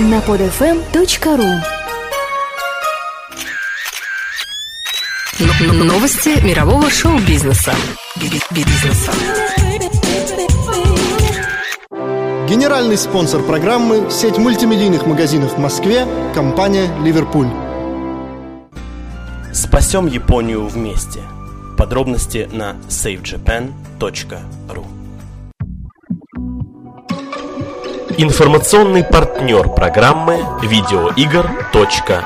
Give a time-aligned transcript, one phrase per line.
[0.00, 1.60] на podfm.ru
[5.84, 7.74] Новости мирового шоу-бизнеса.
[8.50, 9.12] Бизнеса.
[12.48, 17.48] Генеральный спонсор программы– сеть мультимедийных магазинов в Москве, компания «Ливерпуль».
[19.52, 21.20] Спасем Японию вместе.
[21.76, 24.99] Подробности на safejapan.ru
[28.22, 32.20] Информационный партнер программы видеоигр.нет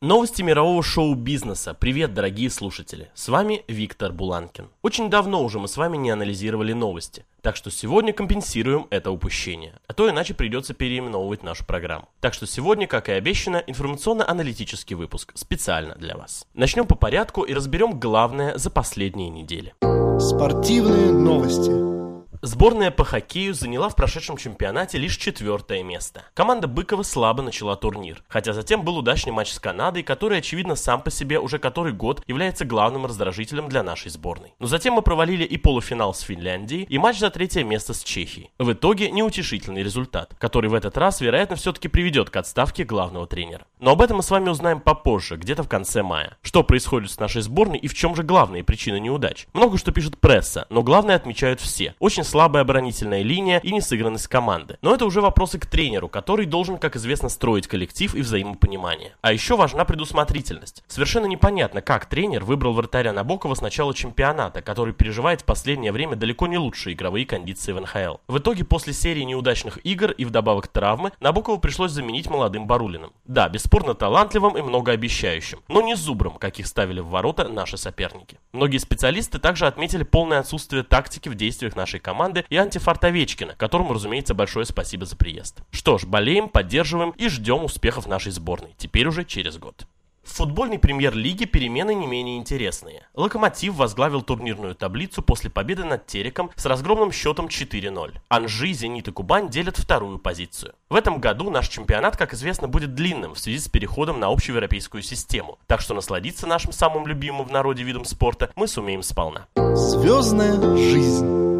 [0.00, 1.74] Новости мирового шоу-бизнеса.
[1.74, 3.10] Привет, дорогие слушатели.
[3.14, 4.68] С вами Виктор Буланкин.
[4.80, 7.24] Очень давно уже мы с вами не анализировали новости.
[7.42, 9.74] Так что сегодня компенсируем это упущение.
[9.88, 12.08] А то иначе придется переименовывать нашу программу.
[12.20, 16.46] Так что сегодня, как и обещано, информационно-аналитический выпуск специально для вас.
[16.54, 19.74] Начнем по порядку и разберем главное за последние недели.
[20.20, 22.03] Спортивные новости.
[22.44, 26.24] Сборная по хоккею заняла в прошедшем чемпионате лишь четвертое место.
[26.34, 31.00] Команда Быкова слабо начала турнир, хотя затем был удачный матч с Канадой, который, очевидно, сам
[31.00, 34.52] по себе уже который год является главным раздражителем для нашей сборной.
[34.58, 38.50] Но затем мы провалили и полуфинал с Финляндией, и матч за третье место с Чехией.
[38.58, 43.64] В итоге неутешительный результат, который в этот раз, вероятно, все-таки приведет к отставке главного тренера.
[43.78, 46.36] Но об этом мы с вами узнаем попозже, где-то в конце мая.
[46.42, 49.46] Что происходит с нашей сборной и в чем же главные причины неудач?
[49.54, 51.94] Много что пишет пресса, но главное отмечают все.
[51.98, 54.76] Очень слабая оборонительная линия и несыгранность команды.
[54.82, 59.12] Но это уже вопросы к тренеру, который должен, как известно, строить коллектив и взаимопонимание.
[59.20, 60.82] А еще важна предусмотрительность.
[60.88, 66.16] Совершенно непонятно, как тренер выбрал вратаря Набокова с начала чемпионата, который переживает в последнее время
[66.16, 68.16] далеко не лучшие игровые кондиции в НХЛ.
[68.26, 73.12] В итоге, после серии неудачных игр и вдобавок травмы, Набокову пришлось заменить молодым Барулиным.
[73.26, 78.40] Да, бесспорно талантливым и многообещающим, но не зубром, каких ставили в ворота наши соперники.
[78.50, 83.94] Многие специалисты также отметили полное отсутствие тактики в действиях нашей команды и антифарт Овечкина, которому,
[83.94, 85.62] разумеется, большое спасибо за приезд.
[85.70, 89.86] Что ж, болеем, поддерживаем и ждем успехов нашей сборной, теперь уже через год.
[90.24, 93.06] В футбольной премьер-лиге перемены не менее интересные.
[93.14, 98.14] Локомотив возглавил турнирную таблицу после победы над Тереком с разгромным счетом 4-0.
[98.28, 100.74] Анжи, Зенит и Кубань делят вторую позицию.
[100.88, 105.02] В этом году наш чемпионат, как известно, будет длинным в связи с переходом на общеевропейскую
[105.02, 105.58] систему.
[105.66, 109.46] Так что насладиться нашим самым любимым в народе видом спорта мы сумеем сполна.
[109.74, 111.53] Звездная жизнь.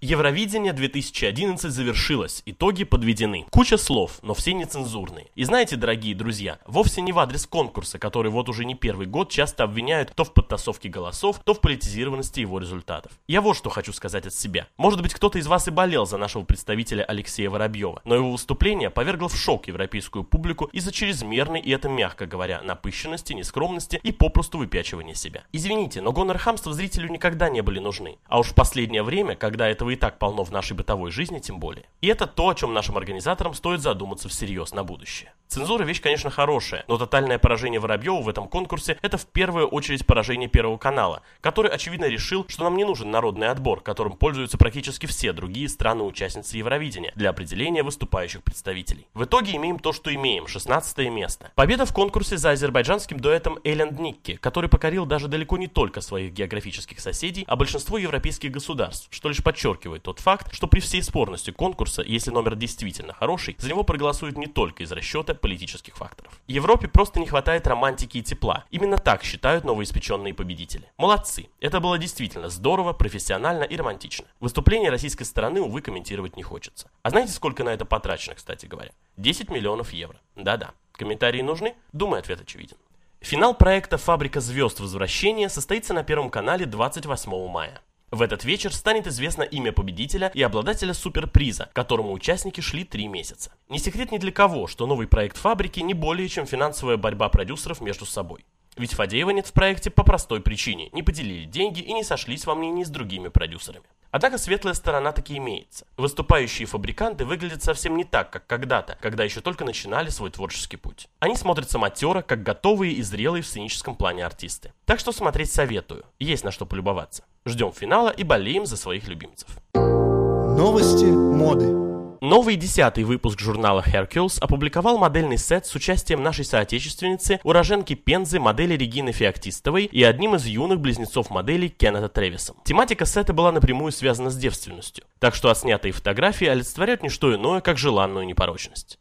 [0.00, 3.46] Евровидение 2011 завершилось, итоги подведены.
[3.50, 5.26] Куча слов, но все нецензурные.
[5.34, 9.28] И знаете, дорогие друзья, вовсе не в адрес конкурса, который вот уже не первый год
[9.28, 13.10] часто обвиняют то в подтасовке голосов, то в политизированности его результатов.
[13.26, 14.68] Я вот что хочу сказать от себя.
[14.76, 18.90] Может быть, кто-то из вас и болел за нашего представителя Алексея Воробьева, но его выступление
[18.90, 24.58] повергло в шок европейскую публику из-за чрезмерной, и это мягко говоря, напыщенности, нескромности и попросту
[24.58, 25.42] выпячивания себя.
[25.50, 28.18] Извините, но гонор хамства зрителю никогда не были нужны.
[28.28, 31.38] А уж в последнее время, когда этого этого и так полно в нашей бытовой жизни,
[31.38, 31.86] тем более.
[32.00, 35.32] И это то, о чем нашим организаторам стоит задуматься всерьез на будущее.
[35.48, 40.04] Цензура вещь, конечно, хорошая, но тотальное поражение Воробьева в этом конкурсе– это в первую очередь
[40.04, 45.06] поражение Первого канала, который, очевидно, решил, что нам не нужен народный отбор, которым пользуются практически
[45.06, 49.06] все другие страны-участницы Евровидения для определения выступающих представителей.
[49.14, 51.50] В итоге имеем то, что имеем– 16 место.
[51.54, 56.34] Победа в конкурсе за азербайджанским дуэтом Эйленд Никки, который покорил даже далеко не только своих
[56.34, 61.52] географических соседей, а большинство европейских государств, что лишь подчеркивает тот факт, что при всей спорности
[61.52, 66.40] конкурса, если номер действительно хороший, за него проголосуют не только из расчета политических факторов.
[66.46, 68.64] Европе просто не хватает романтики и тепла.
[68.70, 70.90] Именно так считают новоиспеченные победители.
[70.96, 71.48] Молодцы.
[71.60, 74.26] Это было действительно здорово, профессионально и романтично.
[74.40, 76.90] Выступление российской стороны, увы, комментировать не хочется.
[77.02, 78.92] А знаете, сколько на это потрачено, кстати говоря?
[79.16, 80.18] 10 миллионов евро.
[80.36, 80.72] Да-да.
[80.92, 81.74] Комментарии нужны?
[81.92, 82.76] Думаю, ответ очевиден.
[83.20, 84.78] Финал проекта «Фабрика звезд.
[84.78, 87.80] Возвращения» состоится на Первом канале 28 мая.
[88.10, 93.52] В этот вечер станет известно имя победителя и обладателя суперприза, которому участники шли три месяца.
[93.68, 97.82] Не секрет ни для кого, что новый проект фабрики не более чем финансовая борьба продюсеров
[97.82, 98.46] между собой.
[98.78, 100.88] Ведь Фадеева нет в проекте по простой причине.
[100.92, 103.84] Не поделили деньги и не сошлись во мнении с другими продюсерами.
[104.10, 105.86] Однако светлая сторона таки имеется.
[105.96, 111.08] Выступающие фабриканты выглядят совсем не так, как когда-то, когда еще только начинали свой творческий путь.
[111.18, 114.72] Они смотрятся матеро, как готовые и зрелые в сценическом плане артисты.
[114.86, 116.04] Так что смотреть советую.
[116.18, 117.24] Есть на что полюбоваться.
[117.44, 119.48] Ждем финала и болеем за своих любимцев.
[119.74, 121.87] Новости моды.
[122.20, 128.74] Новый десятый выпуск журнала Hercules опубликовал модельный сет с участием нашей соотечественницы, уроженки Пензы, модели
[128.74, 132.56] Регины Феоктистовой и одним из юных близнецов моделей Кеннета Тревисом.
[132.64, 137.60] Тематика сета была напрямую связана с девственностью, так что отснятые фотографии олицетворяют не что иное,
[137.60, 138.98] как желанную непорочность.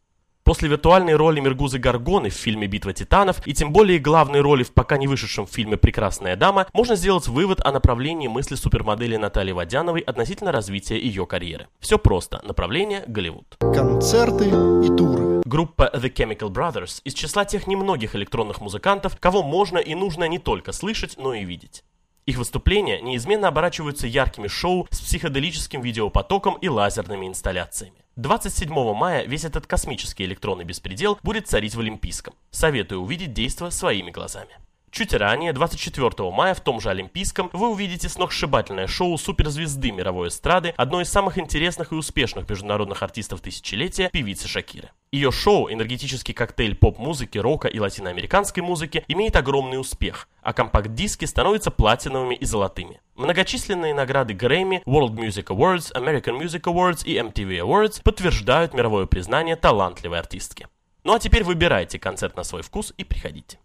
[0.48, 4.72] После виртуальной роли Мергузы Гаргоны в фильме «Битва титанов» и тем более главной роли в
[4.72, 10.00] пока не вышедшем фильме «Прекрасная дама» можно сделать вывод о направлении мысли супермодели Натальи Водяновой
[10.00, 11.68] относительно развития ее карьеры.
[11.82, 12.40] Все просто.
[12.46, 13.58] Направление– Голливуд.
[13.60, 15.42] Концерты и туры.
[15.44, 20.40] Группа The Chemical Brothers из числа тех немногих электронных музыкантов, кого можно и нужно не
[20.40, 21.84] только слышать, но и видеть.
[22.26, 28.07] Их выступления неизменно оборачиваются яркими шоу с психоделическим видеопотоком и лазерными инсталляциями.
[28.18, 32.34] 27 мая весь этот космический электронный беспредел будет царить в Олимпийском.
[32.50, 34.58] Советую увидеть действо своими глазами.
[34.98, 40.74] Чуть ранее, 24 мая, в том же Олимпийском, вы увидите сногсшибательное шоу суперзвезды мировой эстрады,
[40.76, 44.90] одной из самых интересных и успешных международных артистов тысячелетия, певицы Шакиры.
[45.12, 51.70] Ее шоу, энергетический коктейль поп-музыки, рока и латиноамериканской музыки, имеет огромный успех, а компакт-диски становятся
[51.70, 53.00] платиновыми и золотыми.
[53.18, 59.58] Многочисленные награды Грэмми, World Music Awards, American Music Awards и MTV Awards подтверждают мировое признание
[59.58, 60.68] талантливой артистки.
[61.04, 63.60] Ну а теперь выбирайте концерт на свой вкус и приходите.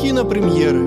[0.00, 0.80] Кинопремьеры.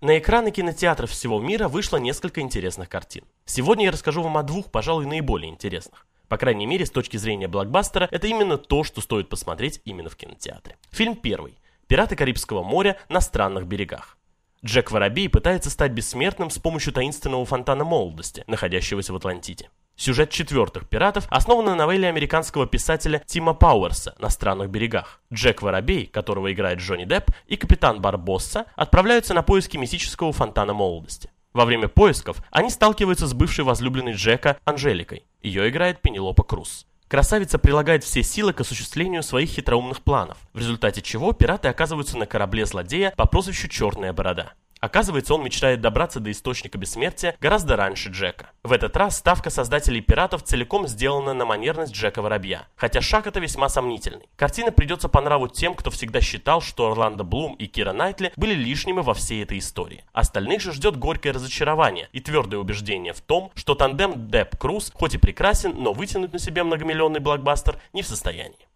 [0.00, 3.22] На экраны кинотеатров всего мира вышло несколько интересных картин.
[3.44, 6.04] Сегодня я расскажу вам о двух, пожалуй, наиболее интересных.
[6.26, 10.16] По крайней мере, с точки зрения блокбастера, это именно то, что стоит посмотреть именно в
[10.16, 10.76] кинотеатре.
[10.90, 11.58] Фильм первый.
[11.86, 14.18] «Пираты Карибского моря на странных берегах».
[14.64, 19.70] Джек Воробей пытается стать бессмертным с помощью таинственного фонтана молодости, находящегося в Атлантиде.
[19.98, 25.20] Сюжет четвертых пиратов основан на новелле американского писателя Тима Пауэрса «На странных берегах».
[25.32, 31.30] Джек Воробей, которого играет Джонни Депп, и капитан Барбосса отправляются на поиски мистического фонтана молодости.
[31.52, 35.24] Во время поисков они сталкиваются с бывшей возлюбленной Джека Анжеликой.
[35.42, 36.86] Ее играет Пенелопа Круз.
[37.08, 42.26] Красавица прилагает все силы к осуществлению своих хитроумных планов, в результате чего пираты оказываются на
[42.26, 44.52] корабле злодея по прозвищу «Черная борода».
[44.80, 48.50] Оказывается, он мечтает добраться до источника бессмертия гораздо раньше Джека.
[48.62, 53.40] В этот раз ставка создателей «Пиратов» целиком сделана на манерность Джека Воробья, хотя шаг это
[53.40, 54.28] весьма сомнительный.
[54.36, 58.54] Картина придется по нраву тем, кто всегда считал, что Орландо Блум и Кира Найтли были
[58.54, 60.04] лишними во всей этой истории.
[60.12, 65.14] Остальных же ждет горькое разочарование и твердое убеждение в том, что тандем Депп Круз хоть
[65.14, 68.67] и прекрасен, но вытянуть на себе многомиллионный блокбастер не в состоянии.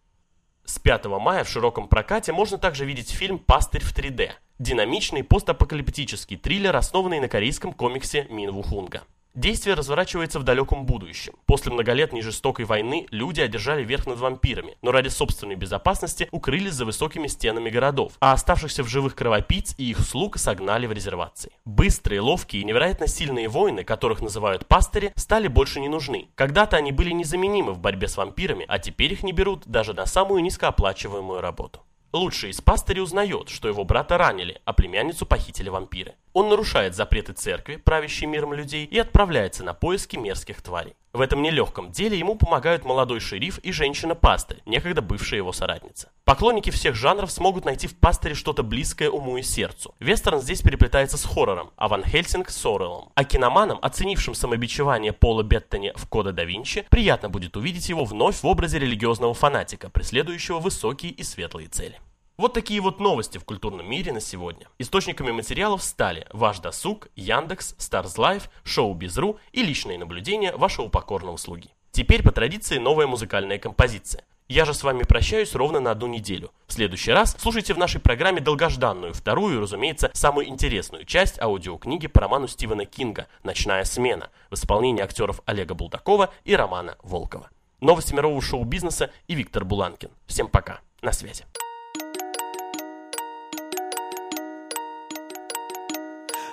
[0.64, 4.31] С 5 мая в широком прокате можно также видеть фильм «Пастырь в 3D»,
[4.61, 9.03] динамичный постапокалиптический триллер, основанный на корейском комиксе Мин Вухунга.
[9.34, 11.32] Действие разворачивается в далеком будущем.
[11.46, 16.84] После многолетней жестокой войны люди одержали верх над вампирами, но ради собственной безопасности укрылись за
[16.84, 21.52] высокими стенами городов, а оставшихся в живых кровопийц и их слуг согнали в резервации.
[21.64, 26.28] Быстрые, ловкие и невероятно сильные воины, которых называют пастыри, стали больше не нужны.
[26.35, 30.05] Когда-то они были незаменимы в борьбе с вампирами, а теперь их не берут даже на
[30.05, 31.81] самую низкооплачиваемую работу.
[32.12, 36.17] Лучший из пастырей узнает, что его брата ранили, а племянницу похитили вампиры.
[36.32, 40.94] Он нарушает запреты церкви, правящей миром людей, и отправляется на поиски мерзких тварей.
[41.12, 46.11] В этом нелегком деле ему помогают молодой шериф и женщина-пастырь, некогда бывшая его соратница.
[46.25, 49.94] Поклонники всех жанров смогут найти в пастыре что-то близкое уму и сердцу.
[50.00, 53.11] Вестерн здесь переплетается с хоррором, а Ван Хельсинг с Орелом.
[53.14, 58.43] А киноманам, оценившим самобичевание Пола Беттани в Кода да Винчи, приятно будет увидеть его вновь
[58.43, 62.00] в образе религиозного фанатика, преследующего высокие и светлые цели.
[62.42, 64.66] Вот такие вот новости в культурном мире на сегодня.
[64.80, 71.36] Источниками материалов стали Ваш Досуг, Яндекс, Stars Life, Шоу Безру и личные наблюдения вашего покорного
[71.36, 71.70] слуги.
[71.92, 74.24] Теперь по традиции новая музыкальная композиция.
[74.48, 76.50] Я же с вами прощаюсь ровно на одну неделю.
[76.66, 82.22] В следующий раз слушайте в нашей программе долгожданную, вторую, разумеется, самую интересную часть аудиокниги по
[82.22, 87.50] роману Стивена Кинга «Ночная смена» в исполнении актеров Олега Булдакова и Романа Волкова.
[87.80, 90.11] Новости мирового шоу-бизнеса и Виктор Буланкин.
[90.26, 90.80] Всем пока.
[91.02, 91.44] На связи.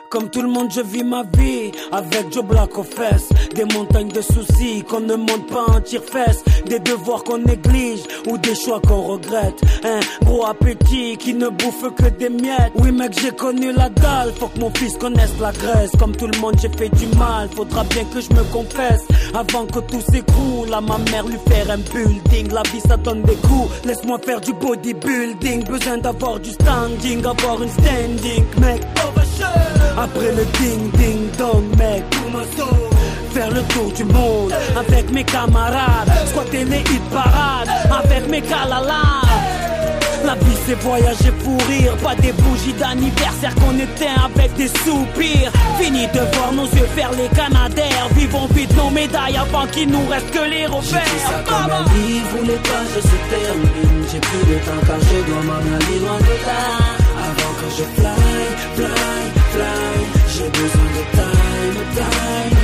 [0.10, 3.30] Comme tout le monde, je vis ma vie avec Joe Black aux fesses.
[3.54, 6.44] Des montagnes de soucis qu'on ne monte pas en tire-fesses.
[6.66, 9.62] Des devoirs qu'on néglige ou des choix qu'on regrette.
[9.84, 12.72] Un gros appétit qui ne bouffe que des miettes.
[12.76, 14.34] Oui, mec, j'ai connu la dalle.
[14.34, 15.92] Faut que mon fils connaisse la graisse.
[16.00, 17.48] Comme tout le monde, j'ai fait du mal.
[17.56, 20.74] Faudra bien que je me confesse avant que tout s'écroule.
[20.74, 22.52] À ma mère lui faire un building.
[22.52, 23.70] La vie, ça donne des coups.
[23.86, 25.66] Laisse-moi faire du bodybuilding.
[25.66, 28.82] Besoin d'avoir du standing, avoir une standing, mec.
[30.02, 32.04] Après le ding ding dong mec
[33.34, 39.20] Faire le tour du monde avec mes camarades Squatter les hit parades avec mes calalas
[40.26, 45.50] la vie c'est voyager pour rire, pas des bougies d'anniversaire qu'on éteint avec des soupirs.
[45.80, 50.06] Fini de voir nos yeux faire les canadaires, vivons vite nos médailles avant qu'il nous
[50.10, 51.16] reste que les repères.
[51.26, 54.04] Ça comme la vie voulait pas, je se termine.
[54.12, 56.64] J'ai plus de temps car je dois m'en aller loin de là.
[57.18, 59.39] Avant que je fly, fly,
[60.28, 62.59] j'ai besoin de time, time.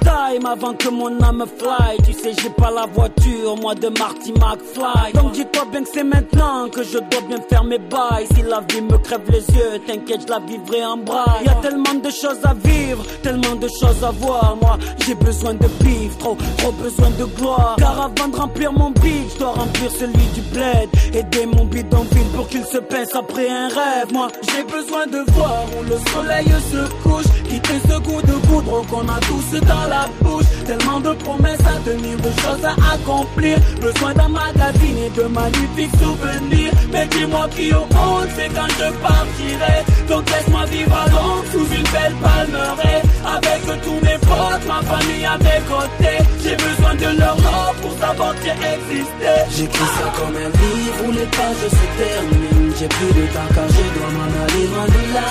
[0.00, 1.96] Time avant que mon âme fly.
[2.04, 5.12] Tu sais, j'ai pas la voiture, moi de Marty McFly.
[5.14, 8.26] Donc dis-toi bien que c'est maintenant que je dois bien faire mes bails.
[8.34, 11.38] Si la vie me crève les yeux, t'inquiète, je la vivrai en bras.
[11.44, 14.56] Y a tellement de choses à vivre, tellement de choses à voir.
[14.60, 17.76] Moi, j'ai besoin de bif, trop, trop besoin de gloire.
[17.78, 20.88] Car avant de remplir mon bide, je dois remplir celui du bled.
[21.14, 24.12] Aider mon bidonville pour qu'il se pince après un rêve.
[24.12, 27.26] Moi, j'ai besoin de voir où le soleil se couche.
[27.48, 30.44] Quitter ce goût de goudron qu'on a tous dans la bouche.
[30.66, 33.58] Tellement de promesses à tenir, de choses à accomplir.
[33.80, 36.72] Besoin d'un magazine et de magnifiques souvenirs.
[36.92, 39.78] Mais dis-moi qui au monde, c'est quand je partirai.
[40.08, 43.02] Donc laisse-moi vivre à Londres sous une belle palmeraie.
[43.36, 46.18] Avec tous mes potes, ma famille à mes côtés.
[46.42, 49.32] J'ai besoin de leur nom pour savoir que j'ai existé.
[49.56, 52.74] J'écris ça comme un livre où les pages se terminent.
[52.78, 55.30] J'ai plus de temps car je dois m'en aller loin de là.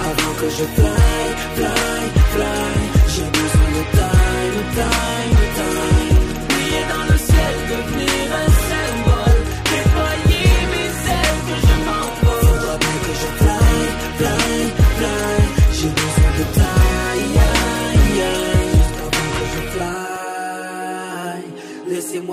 [0.00, 0.99] Avant que je fly,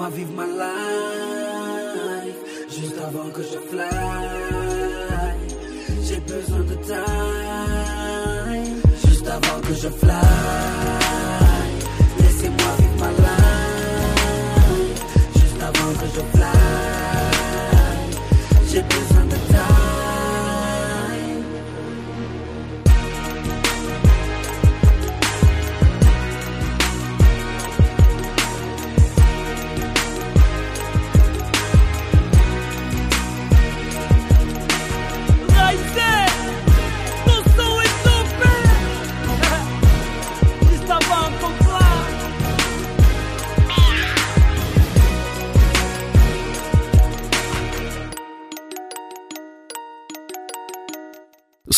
[0.08, 2.36] Laissez-moi vivre ma life,
[2.70, 3.84] juste avant que je fly.
[6.04, 6.96] J'ai besoin de time,
[9.06, 11.07] juste avant que je fly.